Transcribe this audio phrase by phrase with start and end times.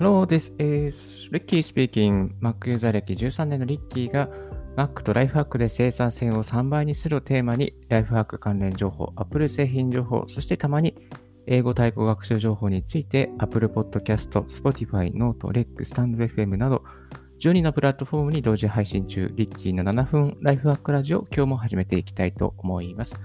[0.00, 2.30] Hello, this is Ricky speaking.
[2.40, 4.30] Mac ユーザー歴13年のリッキーが
[4.74, 10.96] Mac とライフハックで生産性を3倍にするをテーマにライフハック関連情報、Apple 製品情報、そしてたまに
[11.46, 16.82] 英語対語学習情報について Apple Podcast、Spotify、Note、REC、StandFM など
[17.40, 23.20] 12のプラットフォームに同時配信中、リッキーの7分ライフハックラジオ、今日も始めていきたいと思います。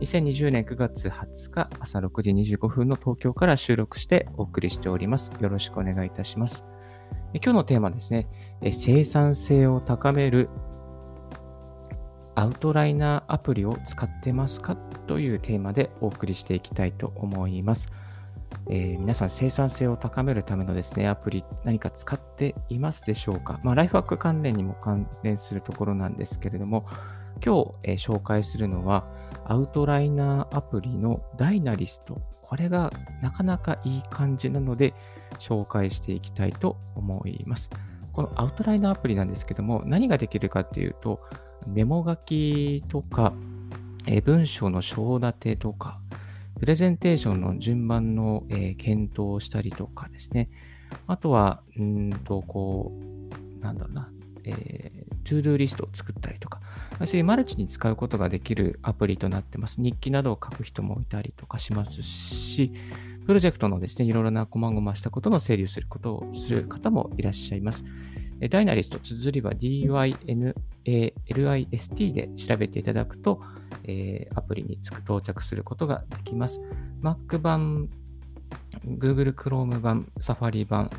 [0.00, 5.30] 2020年9月20日朝6時25分の東京から収録してお送りしております。
[5.40, 6.64] よろしくお願いいたします。
[7.34, 8.26] 今日のテーマですね、
[8.72, 10.48] 生産性を高める
[12.34, 14.74] アウトライナーアプリを使ってますか
[15.06, 17.86] というテーマでお送りしていきたいと思います。
[18.70, 23.60] えー、皆さん生産性を高めるためのですね、アプリ何か使っていますでしょうか？
[23.62, 26.86] まあ、ライフワーク関連にも関連するところなんですけれども、
[27.44, 29.06] 今日、えー、紹介するのは、
[29.44, 32.20] アウトライナーアプリのダイナリスト。
[32.42, 32.92] これが
[33.22, 34.94] なかなかいい感じなので、
[35.38, 37.70] 紹介していきたいと思います。
[38.12, 41.20] このアウトライナーアプリなんですけども、何ができるかっていうと、
[41.66, 43.32] メモ書きとか、
[44.06, 46.00] え文章の章立てとか、
[46.58, 50.50] プレゼンテーションの順番の、え検討をしたりとかですね。
[51.06, 52.92] あとは、うんと、こ
[53.60, 54.10] う、なんだろうな、
[54.44, 56.60] えー、 ToDo リストを作ったりとか、
[57.06, 59.80] そういうマルチに使うことができるアプリとなってます。
[59.80, 62.72] 日記などを書く人もいたりとかしますし、
[63.26, 67.84] プロジェクトのですね、いろいろな細々したことの整理をすることをする方もいらっしゃいます。
[68.48, 70.42] ダイナリスト、綴りは DYNALIST
[72.12, 73.42] で調べていただくと、
[73.84, 76.58] えー、アプリにつく到着することができます。
[77.02, 77.88] Mac 版、
[78.86, 80.90] Google Chrome 版、Safari 版、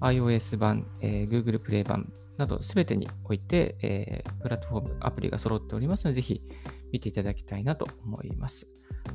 [0.00, 6.42] iOS 版、えー、Google Play 版などすべてにおいて、えー、プラットフォーム、アプリが揃っておりますので、ぜひ
[6.92, 8.66] 見ていただきたいなと思います。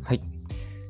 [0.03, 0.22] はい。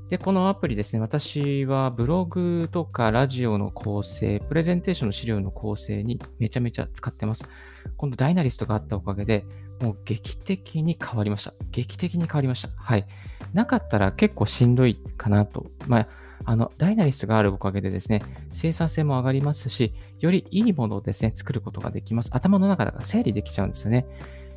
[0.09, 7.45] で、このアプリですね、私はブログとかラジオの構成、プレゼンテーションの資料の構成にめちゃめちゃ使ってます。
[7.95, 9.45] 今度ダイナリストがあったおかげで、
[9.79, 11.53] もう劇的に変わりました。
[11.71, 12.69] 劇的に変わりました。
[12.75, 13.05] はい。
[13.53, 15.67] なかったら結構しんどいかなと。
[15.87, 16.07] まあ、
[16.45, 22.29] あの、ダイナリストがあるおかげでですね、生産性も上がりますし、よりいいものをですね、作ることができます。
[22.33, 24.05] 頭の中だから整理できちゃうんですよね。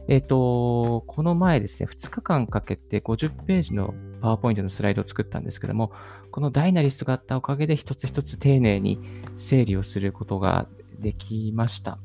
[0.08, 5.92] えっ、ー、と、この前ですね、2日間かけて50ページのパワーポイントのスライドを作ったんですけども、
[6.30, 8.98] このダイナリストがあったおかげで一つ一つ丁寧に
[9.36, 10.66] 整理をすることが
[10.98, 11.98] できました。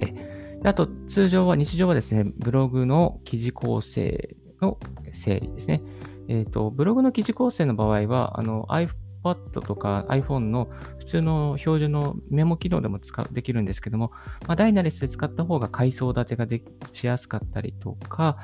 [0.00, 4.78] えあと、通常は、日常はですね、ブログの記事構成の
[5.12, 5.82] 整理ですね。
[6.30, 14.12] えっ、ー、と、ブログの記事構成の場合は、あの、iPad とか iPhone の普通の標準のメモ機能でも使うできるんですけども、
[14.46, 18.38] まあ、 Dynalist で使った方が階層立てがでしやすかったりとか、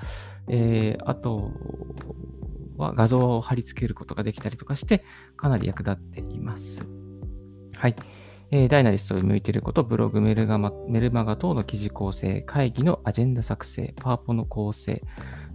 [0.48, 1.52] えー、あと
[2.76, 5.04] は画像を貼り付けることができたりとかして、
[5.36, 6.84] かなり役立っています。
[7.76, 7.94] はい。
[8.50, 15.02] えー、 Dynalist に向いていること、ブログ、メルガマメルマガ等の記事構成、会議のアジェンダ作成、パワポの構成、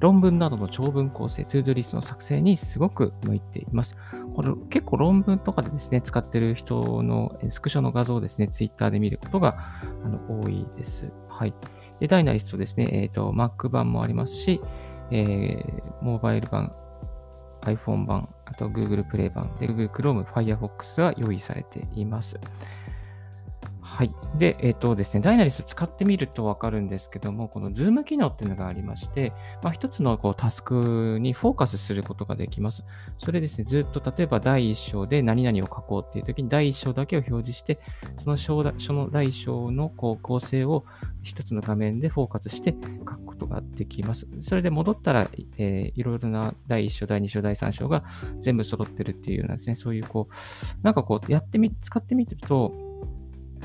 [0.01, 3.95] 論文などの長文構成、 ToDo リストの作成にすごく向いています。
[4.35, 9.57] これ結構論文とかでですね、使ってる人のスクショの画像をですね、ツイッターで見ることが
[10.03, 11.11] あの多いです。
[11.29, 11.53] はい。
[11.99, 14.59] で、 Dynalist ですね、えっ、ー、と、Mac 版もありますし、
[15.11, 16.73] えー、モバイル版、
[17.61, 22.39] iPhone 版、あと Google Play 版で Google Chrome、Firefox が用意されています。
[23.83, 24.11] はい。
[24.37, 29.33] で、えっ、ー、とですね、 Dynalist 使ってみるとわかるんですけども、このズーム機能っていうのがありまして、
[29.63, 32.85] まあ、一つのこうタスクにフォーカスすることができます。
[33.17, 37.79] それですね、ずっと例えば第一章で何々を書こうっていう時に第一章だけを表示して、
[38.23, 40.85] その章だその第一章のこう構成を
[41.23, 44.27] 一つの画面でフォーカスして書くことができます。
[44.41, 45.27] それで戻ったら、
[45.57, 48.03] えー、いろいろな第一章、第二章、第三章が
[48.39, 52.90] 全部揃ってるっていうようなですね、そういうこう、なんかこう、やってみ、使ってみてると、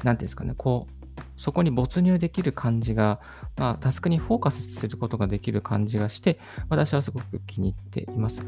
[0.02, 0.96] なんていうんですかね、こう、
[1.36, 3.20] そこに没入できる感じが、
[3.56, 6.38] まあ、タスクにフォーカスすることができる感じがして、
[6.68, 8.42] 私はすごく気に入っています。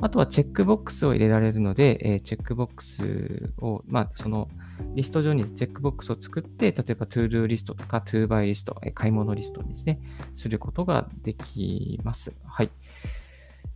[0.00, 4.48] あとはチェックボックスを入れられるので、えー、チェックボックスを、まあ、その
[4.94, 10.00] リスト上にチェックボックスを作って、例えば ToDo リストとか ToBuy リスト、えー、買い物リストにですね、
[10.36, 12.32] することができます。
[12.44, 12.70] はい。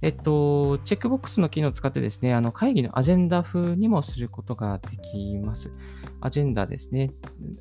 [0.03, 5.71] えっと、チェックボックスの機能を使ってですね、あの会議のアジェンダ風にもすることができます。
[6.21, 7.13] アジェンダですね。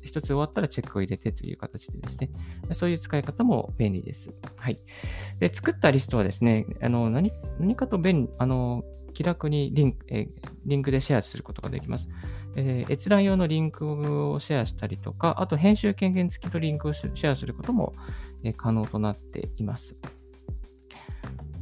[0.02, 2.30] 一つ終わったらチェックを入れてという形でですね、
[2.72, 4.34] そういう使い方も便利です。
[4.58, 4.80] はい。
[5.38, 10.26] で、作ったリストはですね、あの、何、何かと便利、あの、気楽にリンク、え
[10.64, 12.08] リンクでシェアすることができます。
[12.56, 17.94] えー、閲覧用のリンクをシェアしたりとか、あと編集権限付きとリンクをシェアすることも、
[18.42, 19.96] え、可能となっています。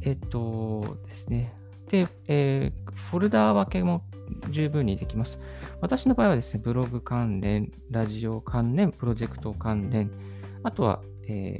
[0.01, 1.53] えっとですね。
[1.87, 4.03] で、えー、フォルダー分けも
[4.49, 5.39] 十分にできます。
[5.81, 10.11] 私の場合はですね、ブログ関連、ラジオ関連、プロジェクト関連、
[10.63, 11.59] あとは、え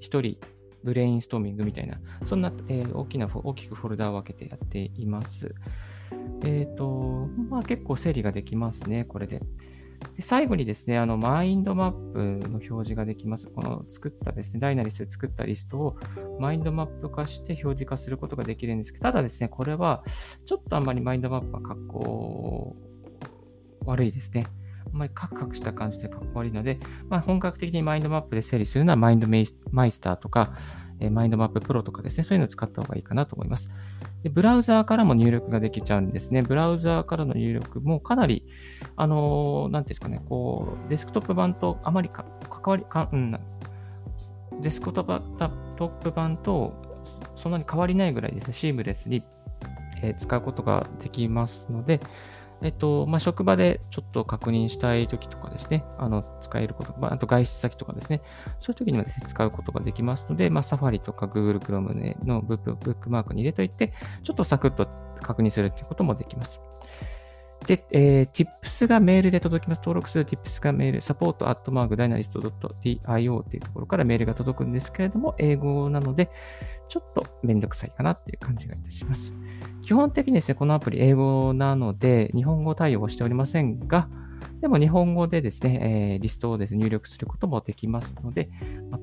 [0.00, 0.36] ー、1人
[0.84, 5.54] ブレインストーミングみたいな、そんな、えー、大きな、大きくフォルダを分けてやっています。
[6.42, 9.42] えっ、ー、と、まあ結構整理ができますね、これで。
[10.16, 12.18] で最後にですね、あの、マインドマップ
[12.48, 13.46] の表示ができます。
[13.48, 15.96] この作ったですね、ダイナリスで作ったリストを
[16.38, 20.02] マインドマップ化して表示化することができるんですけど、ただですね、これは
[20.44, 22.76] ちょっとあんまりマインドマップは格好
[23.86, 24.46] 悪いですね。
[24.86, 29.54] あんまりカクカクした感じで格好悪いので、まあ、本格的にマインドマップで整理するのはマインドメイス
[30.00, 30.54] ターとか、
[31.00, 33.70] えマインドマッププロとかですね、そういうのを使った方がいいかなと思います。
[34.22, 36.42] でブラウザーからも入力ができちゃうんですね。
[36.42, 38.44] ブラウザーからの入力もかなり、
[38.96, 42.26] あのー、なんていうんですかね、こう、デスクトップ版とあまり関
[42.66, 43.38] わり、かうん、
[44.60, 46.74] デスクトップ版と
[47.34, 49.24] そんなに変わりないぐらいですね、シームレスに、
[50.02, 52.00] え使うことができますので、
[52.62, 58.20] えっと、まあ、職場でちょっと確認したい時とかですね、あの、使えること、まあ、あと外出先とかですね、
[58.58, 63.92] そういう時にもですね、使うことができますので、まあ、サファリとか Google Chrome のブックマークに入れといて、
[64.22, 64.88] ちょっとサクッと
[65.22, 66.60] 確認するっていうこともできます。
[67.66, 69.78] で、えー、tips がメールで届きます。
[69.78, 76.30] 登録する tips がメール、サポートアットマークダイナリスト .io っていうところからメールが届くんですけれども、英語なので、
[76.88, 79.34] ちょっとめんどくさいかなっていう感じがいたします。
[79.82, 84.08] 基本的にですね、このアプリ英語なので、日本語対応はしておりませんが、
[84.60, 88.50] でも日本語でですね、えー、リストをです、ね、入力することもできますので、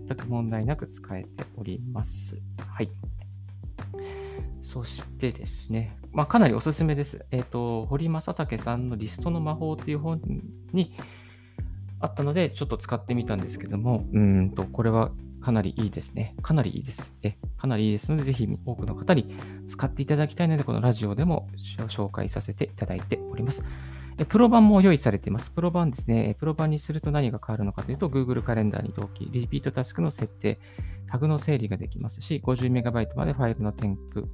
[0.08, 2.40] 全く問題なく使えております。
[2.68, 2.90] はい。
[4.68, 7.26] そしてですね、まあ、かなりおすすめです。
[7.32, 10.20] えっ、ー、と、堀正武さんのリストの魔法っていう本
[10.74, 10.92] に
[12.02, 16.36] あったので、ちょっと使ってみたんですけども、うんと、これはかなりいいですね。
[16.42, 17.14] かなりいいです。
[17.24, 19.34] え、かなりいいですので、ぜひ多くの方に
[19.68, 21.48] 使っていただきたいので、このラジオでも
[21.88, 23.64] 紹介させていただいております。
[24.26, 25.50] プロ版も用意されています。
[25.52, 26.36] プロ版ですね。
[26.40, 30.60] プロ版にすると何が変わるのかというと、Google カレンダーに同期、リピートタスクの設定、
[31.08, 34.28] タグの整理ができますし、50MB までファイルの添付、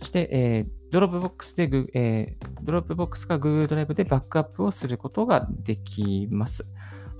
[0.00, 1.64] そして、えー、 Dropbox で、
[1.94, 6.66] えー、 Dropbox か Google ドライブでバックアップをすることができます。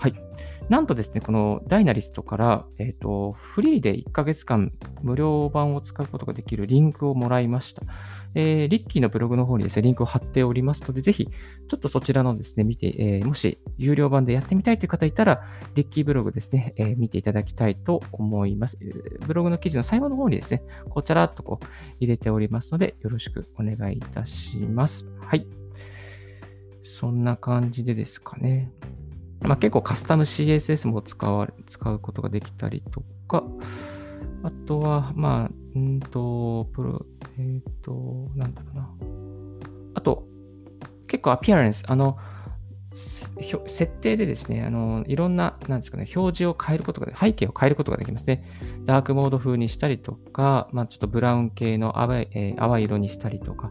[0.01, 0.15] はい。
[0.71, 7.83] なんとですね、この Dynalist から、えっ、ー、と、フリーで1ヶ月間無料版を使うことができるリンクをもらいました。
[8.35, 15.43] えー、リッキーのブログの方にですね、リンクを貼っておりますので、ぜひ、ちょっとそちらのですね、見て、えー、もし有料版でやってみたいという方いたら、
[15.75, 18.79] リッキーブログですね、えー、見ていただきたいと思います。
[19.27, 21.67] ブログの記事の最後の方にですね、こちらっとこう
[21.99, 25.13] 入れておりますので、よろしくお願いいたします。
[25.21, 25.47] はい。
[26.83, 28.71] そんな感じでですかね。
[29.43, 33.45] まあ、結構カスタム CSS も使わ使うことができたりとか、
[34.43, 37.07] あとは、まあ、うんと、プロ、
[37.39, 38.91] えっ、ー、と、なんだろうな。
[39.95, 40.25] あと、
[41.07, 42.19] 結構アピアレンス、あの、
[42.95, 48.45] 設定でですね、あの、いろんな、なんですかね、表示を変えることが、背景を変えることができますね。
[48.85, 53.71] ダークモード風にしたりとか、まあ、ちょっとブラウン系の淡い,、えー、淡い色にしたりとか、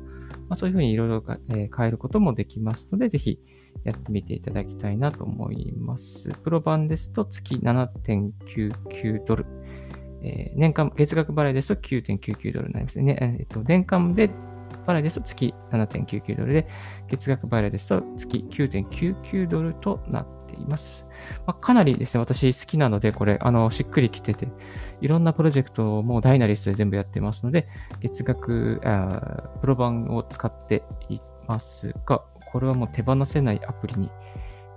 [0.50, 3.40] まあ、そういうふうにいろいろ変えることもできますので、ぜひ
[3.84, 6.30] やってみていただきたいなと思います。
[6.44, 9.46] プロ版ですと月7.99ドル。
[10.22, 13.18] えー、年間、月額払いですと9.99ドルになりますね。
[13.22, 14.29] えっ、と、年間で
[14.86, 16.68] 払いですと月7.99ドルで、
[17.08, 21.06] 月額払いですと月9.99ドルとなってています。
[21.46, 24.48] まあ、かなりですね、私好きなので、これ、あの、しっくりきてて、
[25.01, 27.68] いろんなプロジェクトをもうダイナリストで全部やってますので、
[28.00, 34.10] 月額、あプロ版を使っていますが、これはもう手放せないアプリに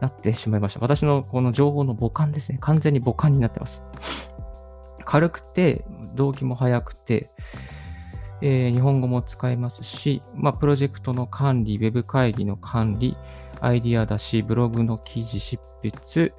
[0.00, 0.80] なってしまいました。
[0.80, 2.58] 私のこの情報の母艦ですね。
[2.60, 3.82] 完全に母艦になってます。
[5.04, 7.30] 軽くて、動機も速くて、
[8.42, 13.16] えー、日本語も使えますし、まあ、プロジェクトの管理、ウェブ会議の管理、
[13.62, 16.34] アイディア出し、ブログの記事執筆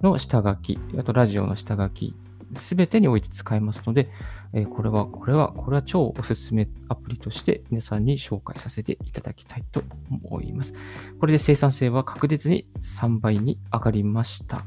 [0.00, 2.14] の下書き、あとラジオの下書き、
[2.54, 4.08] すべてにおいて使えますので、
[4.52, 10.72] えー、これは、これは、これは超おすすめアプリとして皆さんに紹介させていただきたいと思います。
[11.20, 14.64] これで生産性は確実に3倍に上がりました。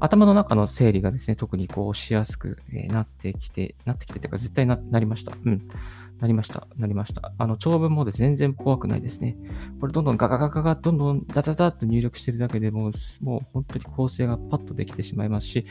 [0.00, 5.32] 頭の中の整理がですね、特にこうしやすくなってきて、なってきてというか絶対ななりました。
[5.44, 5.68] うん。
[6.20, 6.66] なりました。
[6.76, 7.32] なりました。
[7.38, 9.36] あの、長文もですね、全然怖くないですね。
[9.80, 15.66] これどんどんガガガガガ、どんどんダダダッと入力してるだけでもう、もう本当に構成がパッとできてしまいますし、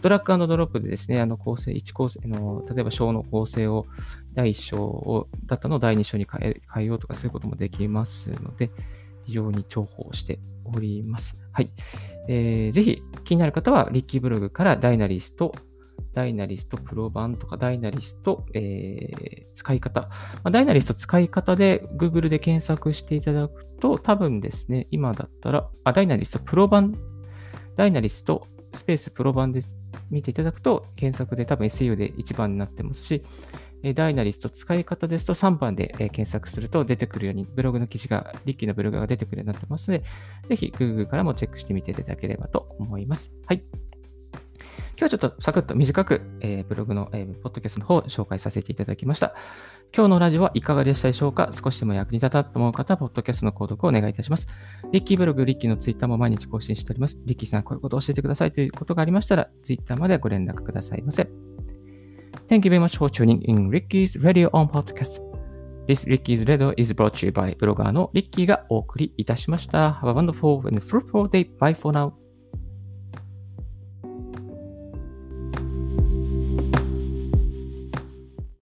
[0.00, 3.86] ドラッグドロップでですね、あの構成、1構成の、例えば章の構成を
[4.34, 8.70] 第1章を、だったのを第2章に変え変えようとかそういうこともできますので、
[9.24, 11.36] 非常に重宝しております。
[11.52, 11.70] はい。
[12.28, 15.54] えー、ぜひ気になる方は、リッキーブログからダイナリスト
[16.12, 20.02] ダイナリストプロ版とか、ダイナリスト、えー、使い方。
[20.02, 20.08] ま
[20.44, 26.94] あ、ダイナリスト使い方で Google で検索していただくと、多分ですね、今だったら、あ、ダイナリストプロ版、
[27.76, 29.62] ダイナリストスペースプロ版で
[30.10, 33.22] 見ていただくと、検索で多分 SEO で1番になってますし、
[33.94, 40.04] ダイナリスト使い方ですと3番で検索すると出てくるように、ブログの記事が、リッキーのブログが出てくるようになってますので、
[40.48, 43.32] ぜひ Google からもチェックしてみていただければと思います。
[43.46, 43.64] はい。
[44.98, 49.34] 今日はちょっとサクッと短く、えー、ブログの、えー、ポッドキャストの方を紹介させていただきました。
[49.94, 51.50] 今日のラジオはいかがでしたでしょうか？
[51.52, 54.46] 少しでも役に立ったと思う方は、ポッドキャストの購読をお願いいたします。
[54.92, 57.18] リッキーブログ、リッキーのツイッターも毎日更新しております。
[57.24, 61.51] リッキーさん、こういうことを教えてくださいということがありましたら、ツイッターまでご連絡くださいませ。
[62.52, 65.20] Thank you very much for tuning in Ricky's Radio on Podcast.
[65.88, 69.92] This Ricky's Radio is brought to you by ブロガーのリッキーがお送りいたしました。
[70.02, 71.48] Have a wonderful and fruitful day.
[71.58, 72.21] Bye for now.